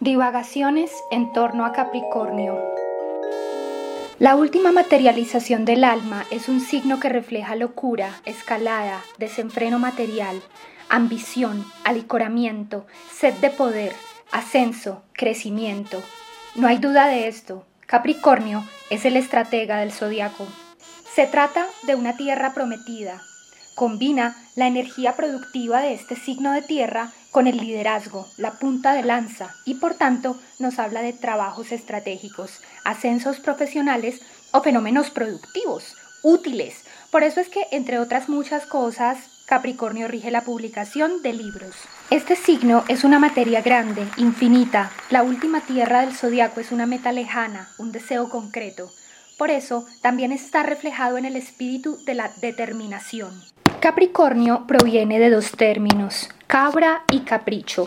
Divagaciones 0.00 0.90
en 1.10 1.32
torno 1.32 1.64
a 1.64 1.72
Capricornio. 1.72 2.62
La 4.18 4.36
última 4.36 4.72
materialización 4.72 5.64
del 5.64 5.84
alma 5.84 6.26
es 6.30 6.50
un 6.50 6.60
signo 6.60 7.00
que 7.00 7.08
refleja 7.08 7.56
locura, 7.56 8.20
escalada, 8.26 9.00
desenfreno 9.16 9.78
material, 9.78 10.42
ambición, 10.90 11.64
alicoramiento, 11.84 12.86
sed 13.10 13.32
de 13.34 13.48
poder, 13.48 13.94
ascenso, 14.32 15.02
crecimiento. 15.14 16.02
No 16.56 16.66
hay 16.66 16.76
duda 16.76 17.06
de 17.08 17.28
esto. 17.28 17.64
Capricornio 17.86 18.64
es 18.90 19.06
el 19.06 19.16
estratega 19.16 19.78
del 19.78 19.92
zodiaco. 19.92 20.46
Se 21.14 21.26
trata 21.26 21.66
de 21.86 21.94
una 21.94 22.18
tierra 22.18 22.52
prometida. 22.52 23.22
Combina 23.76 24.34
la 24.54 24.66
energía 24.66 25.16
productiva 25.16 25.82
de 25.82 25.92
este 25.92 26.16
signo 26.16 26.52
de 26.52 26.62
tierra 26.62 27.12
con 27.30 27.46
el 27.46 27.58
liderazgo, 27.58 28.26
la 28.38 28.52
punta 28.52 28.94
de 28.94 29.02
lanza 29.02 29.54
y 29.66 29.74
por 29.74 29.92
tanto 29.92 30.40
nos 30.58 30.78
habla 30.78 31.02
de 31.02 31.12
trabajos 31.12 31.72
estratégicos, 31.72 32.62
ascensos 32.84 33.38
profesionales 33.38 34.22
o 34.52 34.62
fenómenos 34.62 35.10
productivos, 35.10 35.94
útiles. 36.22 36.86
Por 37.10 37.22
eso 37.22 37.38
es 37.38 37.50
que, 37.50 37.66
entre 37.70 37.98
otras 37.98 38.30
muchas 38.30 38.64
cosas, 38.64 39.18
Capricornio 39.44 40.08
rige 40.08 40.30
la 40.30 40.40
publicación 40.40 41.20
de 41.22 41.34
libros. 41.34 41.76
Este 42.08 42.34
signo 42.34 42.82
es 42.88 43.04
una 43.04 43.18
materia 43.18 43.60
grande, 43.60 44.08
infinita. 44.16 44.90
La 45.10 45.22
última 45.22 45.60
tierra 45.60 46.00
del 46.00 46.14
zodiaco 46.14 46.60
es 46.60 46.72
una 46.72 46.86
meta 46.86 47.12
lejana, 47.12 47.68
un 47.76 47.92
deseo 47.92 48.30
concreto. 48.30 48.90
Por 49.36 49.50
eso 49.50 49.84
también 50.00 50.32
está 50.32 50.62
reflejado 50.62 51.18
en 51.18 51.26
el 51.26 51.36
espíritu 51.36 52.02
de 52.06 52.14
la 52.14 52.32
determinación. 52.40 53.38
Capricornio 53.80 54.64
proviene 54.66 55.18
de 55.18 55.30
dos 55.30 55.52
términos, 55.52 56.30
cabra 56.46 57.04
y 57.10 57.20
capricho. 57.20 57.86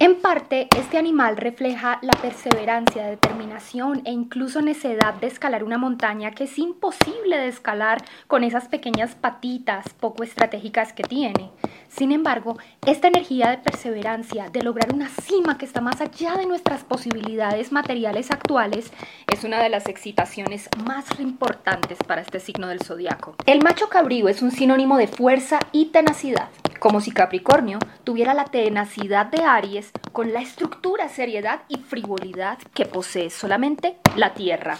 En 0.00 0.20
parte, 0.20 0.68
este 0.76 0.96
animal 0.96 1.36
refleja 1.36 1.98
la 2.02 2.12
perseverancia, 2.12 3.04
determinación 3.06 4.02
e 4.04 4.12
incluso 4.12 4.62
necedad 4.62 5.14
de 5.14 5.26
escalar 5.26 5.64
una 5.64 5.76
montaña 5.76 6.30
que 6.30 6.44
es 6.44 6.56
imposible 6.56 7.36
de 7.36 7.48
escalar 7.48 8.04
con 8.28 8.44
esas 8.44 8.68
pequeñas 8.68 9.16
patitas 9.16 9.92
poco 9.94 10.22
estratégicas 10.22 10.92
que 10.92 11.02
tiene. 11.02 11.50
Sin 11.88 12.12
embargo, 12.12 12.58
esta 12.86 13.08
energía 13.08 13.50
de 13.50 13.58
perseverancia, 13.58 14.50
de 14.50 14.62
lograr 14.62 14.94
una 14.94 15.08
cima 15.08 15.58
que 15.58 15.64
está 15.64 15.80
más 15.80 16.00
allá 16.00 16.36
de 16.36 16.46
nuestras 16.46 16.84
posibilidades 16.84 17.72
materiales 17.72 18.30
actuales, 18.30 18.92
es 19.32 19.42
una 19.42 19.60
de 19.60 19.68
las 19.68 19.88
excitaciones 19.88 20.68
más 20.86 21.06
importantes 21.18 21.98
para 22.06 22.20
este 22.20 22.38
signo 22.38 22.68
del 22.68 22.82
zodiaco. 22.82 23.34
El 23.46 23.64
macho 23.64 23.88
cabrío 23.88 24.28
es 24.28 24.42
un 24.42 24.52
sinónimo 24.52 24.96
de 24.96 25.08
fuerza 25.08 25.58
y 25.72 25.86
tenacidad 25.86 26.50
como 26.78 27.00
si 27.00 27.10
Capricornio 27.10 27.78
tuviera 28.04 28.34
la 28.34 28.44
tenacidad 28.44 29.26
de 29.26 29.42
Aries 29.42 29.90
con 30.12 30.32
la 30.32 30.40
estructura, 30.40 31.08
seriedad 31.08 31.62
y 31.68 31.78
frivolidad 31.78 32.58
que 32.74 32.86
posee 32.86 33.30
solamente 33.30 33.98
la 34.16 34.34
Tierra. 34.34 34.76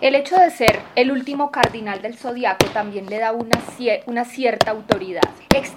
El 0.00 0.14
hecho 0.14 0.36
de 0.36 0.50
ser 0.50 0.80
el 0.96 1.10
último 1.10 1.50
cardinal 1.50 2.00
del 2.00 2.16
zodiaco 2.16 2.66
también 2.72 3.06
le 3.10 3.18
da 3.18 3.32
una, 3.32 3.58
una, 4.06 4.24
cierta 4.24 4.70
autoridad. 4.70 5.28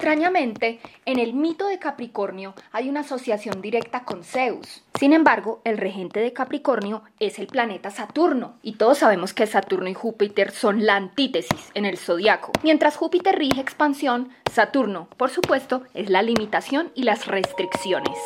Extrañamente, 0.03 0.81
en 1.05 1.17
el 1.17 1.33
mito 1.33 1.65
de 1.65 1.79
Capricornio 1.79 2.55
hay 2.73 2.89
una 2.89 2.99
asociación 2.99 3.61
directa 3.61 4.03
con 4.03 4.25
Zeus. 4.25 4.83
Sin 4.99 5.13
embargo, 5.13 5.61
el 5.63 5.77
regente 5.77 6.19
de 6.19 6.33
Capricornio 6.33 7.03
es 7.21 7.39
el 7.39 7.47
planeta 7.47 7.89
Saturno, 7.89 8.57
y 8.61 8.73
todos 8.73 8.97
sabemos 8.97 9.33
que 9.33 9.47
Saturno 9.47 9.87
y 9.87 9.93
Júpiter 9.93 10.51
son 10.51 10.85
la 10.85 10.97
antítesis 10.97 11.71
en 11.73 11.85
el 11.85 11.97
zodiaco. 11.97 12.51
Mientras 12.63 12.97
Júpiter 12.97 13.37
rige 13.37 13.61
expansión, 13.61 14.27
Saturno, 14.51 15.07
por 15.15 15.29
supuesto, 15.29 15.83
es 15.93 16.09
la 16.09 16.21
limitación 16.21 16.91
y 16.95 17.03
las 17.03 17.25
restricciones. 17.25 18.17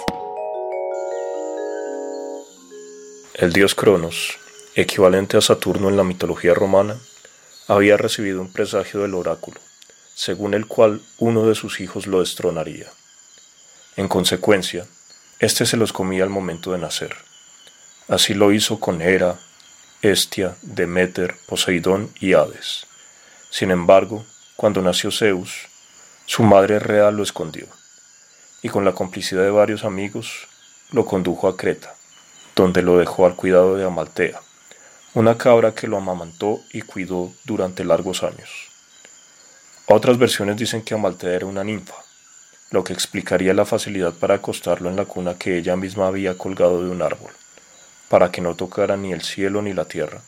El 3.35 3.53
dios 3.53 3.75
Cronos 3.75 4.39
equivalente 4.73 5.37
a 5.37 5.41
Saturno 5.41 5.89
en 5.89 5.97
la 5.97 6.03
mitología 6.03 6.55
romana, 6.55 6.97
había 7.67 7.97
recibido 7.97 8.41
un 8.41 8.51
presagio 8.51 9.01
del 9.01 9.13
oráculo, 9.13 9.59
según 10.17 10.55
el 10.55 10.65
cual 10.65 10.99
uno 11.19 11.45
de 11.45 11.53
sus 11.53 11.79
hijos 11.79 12.07
lo 12.07 12.21
destronaría. 12.21 12.87
En 13.95 14.07
consecuencia, 14.07 14.87
éste 15.37 15.67
se 15.67 15.77
los 15.77 15.93
comía 15.93 16.23
al 16.23 16.31
momento 16.31 16.71
de 16.71 16.79
nacer. 16.79 17.15
Así 18.07 18.33
lo 18.33 18.51
hizo 18.51 18.79
con 18.79 19.03
Hera, 19.03 19.37
Estia, 20.01 20.55
Demeter, 20.63 21.35
Poseidón 21.45 22.11
y 22.19 22.33
Hades. 22.33 22.87
Sin 23.51 23.69
embargo, 23.69 24.25
cuando 24.55 24.81
nació 24.81 25.11
Zeus, 25.11 25.67
su 26.25 26.41
madre 26.41 26.79
real 26.79 27.15
lo 27.15 27.21
escondió, 27.21 27.67
y 28.63 28.69
con 28.69 28.83
la 28.83 28.93
complicidad 28.93 29.43
de 29.43 29.51
varios 29.51 29.83
amigos, 29.83 30.47
lo 30.91 31.05
condujo 31.05 31.47
a 31.47 31.55
Creta, 31.55 31.93
donde 32.55 32.81
lo 32.81 32.97
dejó 32.97 33.27
al 33.27 33.35
cuidado 33.35 33.75
de 33.75 33.85
Amaltea, 33.85 34.41
una 35.13 35.37
cabra 35.37 35.75
que 35.75 35.85
lo 35.85 35.95
amamantó 35.95 36.59
y 36.73 36.81
cuidó 36.81 37.31
durante 37.45 37.85
largos 37.85 38.23
años. 38.23 38.66
Otras 39.89 40.17
versiones 40.17 40.57
dicen 40.57 40.81
que 40.81 40.95
Amaltea 40.95 41.31
era 41.31 41.45
una 41.45 41.63
ninfa, 41.63 41.95
lo 42.71 42.83
que 42.83 42.91
explicaría 42.91 43.53
la 43.53 43.63
facilidad 43.63 44.13
para 44.13 44.35
acostarlo 44.35 44.89
en 44.89 44.97
la 44.97 45.05
cuna 45.05 45.35
que 45.35 45.57
ella 45.57 45.77
misma 45.77 46.07
había 46.07 46.37
colgado 46.37 46.83
de 46.83 46.89
un 46.89 47.01
árbol, 47.01 47.31
para 48.09 48.29
que 48.29 48.41
no 48.41 48.53
tocara 48.55 48.97
ni 48.97 49.13
el 49.13 49.21
cielo 49.21 49.61
ni 49.61 49.71
la 49.71 49.85
tierra, 49.85 50.19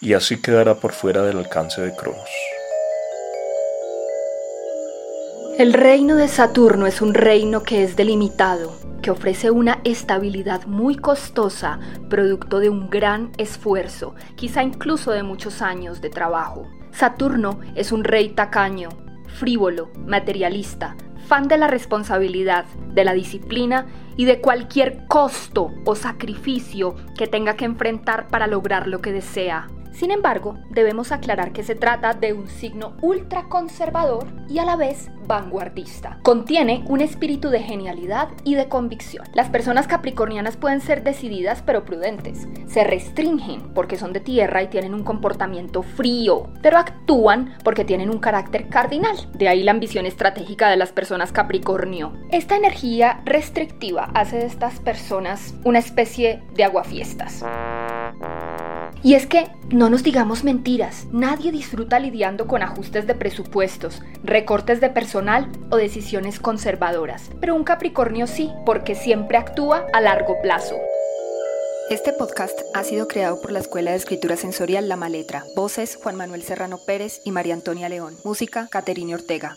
y 0.00 0.14
así 0.14 0.42
quedara 0.42 0.80
por 0.80 0.92
fuera 0.92 1.22
del 1.22 1.38
alcance 1.38 1.80
de 1.82 1.94
Cronos. 1.94 2.28
El 5.56 5.72
reino 5.72 6.16
de 6.16 6.26
Saturno 6.26 6.88
es 6.88 7.00
un 7.00 7.14
reino 7.14 7.62
que 7.62 7.84
es 7.84 7.94
delimitado, 7.94 8.76
que 9.02 9.12
ofrece 9.12 9.52
una 9.52 9.78
estabilidad 9.84 10.66
muy 10.66 10.96
costosa, 10.96 11.78
producto 12.10 12.58
de 12.58 12.70
un 12.70 12.90
gran 12.90 13.30
esfuerzo, 13.38 14.16
quizá 14.34 14.64
incluso 14.64 15.12
de 15.12 15.22
muchos 15.22 15.62
años 15.62 16.00
de 16.00 16.10
trabajo. 16.10 16.66
Saturno 16.96 17.60
es 17.74 17.92
un 17.92 18.04
rey 18.04 18.30
tacaño, 18.30 18.88
frívolo, 19.26 19.90
materialista, 20.06 20.96
fan 21.26 21.46
de 21.46 21.58
la 21.58 21.66
responsabilidad, 21.66 22.64
de 22.94 23.04
la 23.04 23.12
disciplina 23.12 23.84
y 24.16 24.24
de 24.24 24.40
cualquier 24.40 25.06
costo 25.06 25.74
o 25.84 25.94
sacrificio 25.94 26.96
que 27.14 27.26
tenga 27.26 27.54
que 27.54 27.66
enfrentar 27.66 28.28
para 28.28 28.46
lograr 28.46 28.88
lo 28.88 29.02
que 29.02 29.12
desea. 29.12 29.66
Sin 29.96 30.10
embargo, 30.10 30.58
debemos 30.68 31.10
aclarar 31.10 31.52
que 31.52 31.62
se 31.62 31.74
trata 31.74 32.12
de 32.12 32.34
un 32.34 32.48
signo 32.48 32.98
ultraconservador 33.00 34.26
y 34.46 34.58
a 34.58 34.66
la 34.66 34.76
vez 34.76 35.10
vanguardista. 35.26 36.20
Contiene 36.22 36.84
un 36.86 37.00
espíritu 37.00 37.48
de 37.48 37.60
genialidad 37.60 38.28
y 38.44 38.56
de 38.56 38.68
convicción. 38.68 39.24
Las 39.32 39.48
personas 39.48 39.86
capricornianas 39.86 40.58
pueden 40.58 40.82
ser 40.82 41.02
decididas 41.02 41.62
pero 41.64 41.86
prudentes. 41.86 42.46
Se 42.66 42.84
restringen 42.84 43.72
porque 43.72 43.96
son 43.96 44.12
de 44.12 44.20
tierra 44.20 44.62
y 44.62 44.68
tienen 44.68 44.92
un 44.92 45.02
comportamiento 45.02 45.82
frío, 45.82 46.52
pero 46.60 46.76
actúan 46.76 47.54
porque 47.64 47.86
tienen 47.86 48.10
un 48.10 48.18
carácter 48.18 48.68
cardinal. 48.68 49.16
De 49.32 49.48
ahí 49.48 49.62
la 49.62 49.70
ambición 49.70 50.04
estratégica 50.04 50.68
de 50.68 50.76
las 50.76 50.92
personas 50.92 51.32
capricornio. 51.32 52.12
Esta 52.30 52.54
energía 52.54 53.22
restrictiva 53.24 54.10
hace 54.12 54.36
de 54.36 54.46
estas 54.46 54.78
personas 54.78 55.54
una 55.64 55.78
especie 55.78 56.42
de 56.52 56.64
aguafiestas. 56.64 57.42
Y 59.06 59.14
es 59.14 59.28
que, 59.28 59.46
no 59.70 59.88
nos 59.88 60.02
digamos 60.02 60.42
mentiras, 60.42 61.06
nadie 61.12 61.52
disfruta 61.52 62.00
lidiando 62.00 62.48
con 62.48 62.64
ajustes 62.64 63.06
de 63.06 63.14
presupuestos, 63.14 64.02
recortes 64.24 64.80
de 64.80 64.90
personal 64.90 65.48
o 65.70 65.76
decisiones 65.76 66.40
conservadoras. 66.40 67.30
Pero 67.38 67.54
un 67.54 67.62
Capricornio 67.62 68.26
sí, 68.26 68.50
porque 68.64 68.96
siempre 68.96 69.38
actúa 69.38 69.86
a 69.92 70.00
largo 70.00 70.42
plazo. 70.42 70.74
Este 71.88 72.12
podcast 72.14 72.58
ha 72.74 72.82
sido 72.82 73.06
creado 73.06 73.40
por 73.40 73.52
la 73.52 73.60
Escuela 73.60 73.92
de 73.92 73.96
Escritura 73.96 74.36
Sensorial 74.36 74.88
La 74.88 74.96
Maletra. 74.96 75.44
Voces 75.54 75.96
Juan 76.02 76.16
Manuel 76.16 76.42
Serrano 76.42 76.78
Pérez 76.84 77.20
y 77.24 77.30
María 77.30 77.54
Antonia 77.54 77.88
León. 77.88 78.16
Música 78.24 78.66
Caterina 78.72 79.14
Ortega. 79.14 79.56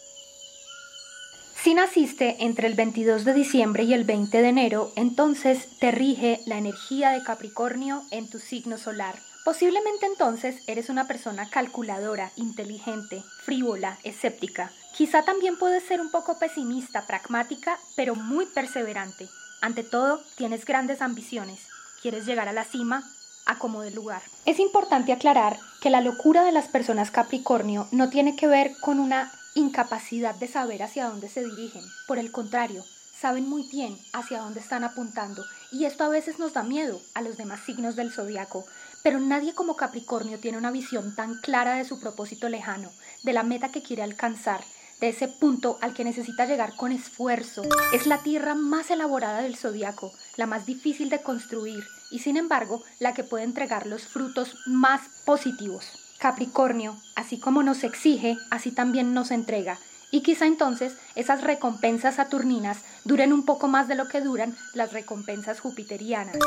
Si 1.64 1.74
naciste 1.74 2.36
entre 2.42 2.68
el 2.68 2.76
22 2.76 3.26
de 3.26 3.34
diciembre 3.34 3.82
y 3.82 3.96
el 3.96 4.04
20 4.04 4.44
de 4.44 4.48
enero, 4.48 4.92
entonces 4.96 5.79
te 5.79 5.90
rige 5.90 6.40
la 6.46 6.59
energía 6.59 7.09
de 7.09 7.23
Capricornio 7.23 8.03
en 8.12 8.29
tu 8.29 8.38
signo 8.38 8.78
solar. 8.78 9.16
Posiblemente 9.46 10.06
entonces 10.06 10.62
eres 10.68 10.90
una 10.90 11.08
persona 11.08 11.50
calculadora, 11.50 12.32
inteligente, 12.36 13.24
frívola, 13.44 13.97
escéptica. 14.03 14.72
Quizá 14.96 15.24
también 15.24 15.58
puedes 15.58 15.84
ser 15.84 16.02
un 16.02 16.12
poco 16.12 16.38
pesimista, 16.38 17.08
pragmática, 17.08 17.80
pero 17.96 18.16
muy 18.16 18.46
perseverante. 18.46 19.30
Ante 19.62 19.84
todo, 19.84 20.22
tienes 20.36 20.66
grandes 20.66 21.02
ambiciones. 21.02 21.59
Quieres 22.02 22.26
llegar 22.26 22.47
a 22.47 22.53
la 22.53 22.64
cima 22.64 23.03
a 23.46 23.58
como 23.58 23.82
de 23.82 23.91
lugar. 23.91 24.22
Es 24.46 24.59
importante 24.59 25.12
aclarar 25.12 25.58
que 25.82 25.90
la 25.90 26.02
locura 26.02 26.44
de 26.44 26.52
las 26.52 26.68
personas 26.68 27.12
Capricornio 27.12 27.88
no 27.92 28.09
tiene 28.09 28.35
que 28.35 28.47
ver 28.47 28.76
con 28.82 29.00
una 29.00 29.32
incapacidad 29.56 30.35
de 30.35 30.47
saber 30.47 30.84
hacia 30.84 31.08
dónde 31.08 31.30
se 31.30 31.44
dirigen. 31.44 31.84
Por 32.08 32.20
el 32.20 32.32
contrario, 32.32 32.84
saben 33.20 33.50
muy 33.50 33.64
bien 33.64 33.97
hacia 34.14 34.40
dónde 34.40 34.59
están 34.59 34.84
apuntando 34.84 35.44
y 35.72 35.85
esto 35.85 36.03
a 36.03 36.09
veces 36.09 36.40
nos 36.40 36.53
da 36.53 36.64
miedo 36.64 37.02
a 37.14 37.22
los 37.22 37.38
demás 37.38 37.59
signos 37.66 37.96
del 37.96 38.12
zodiaco, 38.12 38.66
pero 39.03 39.19
nadie 39.19 39.53
como 39.53 39.75
Capricornio 39.75 40.40
tiene 40.40 40.57
una 40.57 40.72
visión 40.72 41.16
tan 41.16 41.35
clara 41.41 41.75
de 41.75 41.85
su 41.85 41.99
propósito 41.99 42.49
lejano, 42.49 42.91
de 43.23 43.34
la 43.34 43.43
meta 43.43 43.69
que 43.69 43.81
quiere 43.81 44.03
alcanzar, 44.03 44.63
de 44.99 45.09
ese 45.09 45.28
punto 45.28 45.78
al 45.81 45.93
que 45.93 46.03
necesita 46.03 46.46
llegar 46.46 46.75
con 46.75 46.91
esfuerzo. 46.91 47.63
Es 47.93 48.05
la 48.05 48.19
tierra 48.19 48.55
más 48.55 48.91
elaborada 48.91 49.41
del 49.41 49.55
zodiaco, 49.55 50.11
la 50.35 50.46
más 50.46 50.66
difícil 50.66 51.09
de 51.09 51.22
construir 51.22 51.84
y 52.11 52.19
sin 52.19 52.37
embargo 52.37 52.84
la 52.99 53.13
que 53.13 53.23
puede 53.23 53.43
entregar 53.43 53.87
los 53.87 54.03
frutos 54.03 54.55
más 54.66 55.01
positivos. 55.25 55.85
Capricornio, 56.19 56.97
así 57.16 57.40
como 57.40 57.63
nos 57.63 57.85
exige, 57.85 58.37
así 58.51 58.72
también 58.72 59.13
nos 59.13 59.31
entrega. 59.31 59.79
Y 60.11 60.22
quizá 60.22 60.47
entonces 60.47 60.94
esas 61.16 61.41
recompensas 61.41 62.16
saturninas 62.16 62.79
duren 63.03 63.32
un 63.32 63.46
poco 63.46 63.67
más 63.67 63.88
de 63.88 63.96
lo 63.96 64.08
que 64.08 64.22
duran 64.22 64.56
las 64.73 64.91
recompensas 64.91 65.59
jupiterianas. 65.59 66.38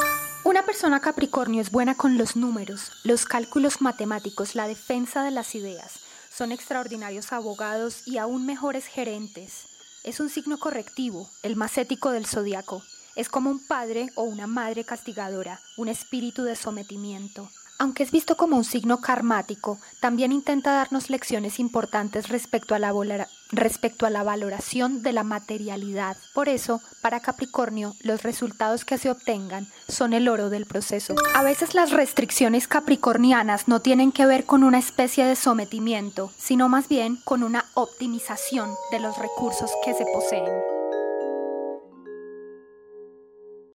Una 0.44 0.64
persona 0.64 1.00
Capricornio 1.00 1.60
es 1.60 1.70
buena 1.70 1.94
con 1.94 2.18
los 2.18 2.34
números, 2.34 2.90
los 3.04 3.24
cálculos 3.24 3.80
matemáticos, 3.80 4.56
la 4.56 4.66
defensa 4.66 5.22
de 5.22 5.30
las 5.30 5.54
ideas. 5.54 6.00
Son 6.34 6.50
extraordinarios 6.50 7.32
abogados 7.32 8.08
y 8.08 8.18
aún 8.18 8.44
mejores 8.46 8.86
gerentes. 8.86 9.66
Es 10.02 10.18
un 10.18 10.28
signo 10.28 10.58
correctivo, 10.58 11.30
el 11.44 11.54
más 11.54 11.78
ético 11.78 12.10
del 12.10 12.26
zodiaco. 12.26 12.82
Es 13.14 13.28
como 13.28 13.50
un 13.50 13.64
padre 13.64 14.10
o 14.16 14.22
una 14.22 14.48
madre 14.48 14.84
castigadora, 14.84 15.60
un 15.76 15.88
espíritu 15.88 16.42
de 16.42 16.56
sometimiento. 16.56 17.48
Aunque 17.82 18.04
es 18.04 18.12
visto 18.12 18.36
como 18.36 18.56
un 18.56 18.62
signo 18.62 19.00
karmático, 19.00 19.76
también 19.98 20.30
intenta 20.30 20.70
darnos 20.70 21.10
lecciones 21.10 21.58
importantes 21.58 22.28
respecto 22.28 22.76
a, 22.76 22.78
la 22.78 24.22
valoración 24.22 25.02
de 25.02 25.12
la 25.12 25.24
materialidad. 25.24 26.16
Por 26.32 26.48
eso, 26.48 26.80
para 27.00 27.18
Capricornio, 27.18 27.96
los 28.04 28.22
resultados 28.22 28.84
que 28.84 28.98
se 28.98 29.10
obtengan 29.10 29.66
son 29.88 30.12
el 30.12 30.28
oro 30.28 30.48
del 30.48 30.64
proceso. 30.64 31.16
A 31.34 31.42
veces 31.42 31.74
las 31.74 31.90
restricciones 31.90 32.68
capricornianas 32.68 33.66
no 33.66 33.80
tienen 33.80 34.12
que 34.12 34.26
ver 34.26 34.44
con 34.44 34.62
una 34.62 34.78
especie 34.78 35.24
de 35.24 35.34
sometimiento, 35.34 36.30
sino 36.38 36.68
más 36.68 36.86
bien 36.86 37.16
con 37.24 37.42
una 37.42 37.64
optimización 37.74 38.70
de 38.92 39.00
los 39.00 39.18
recursos 39.18 39.72
que 39.84 39.92
se 39.94 40.04
poseen. 40.14 40.81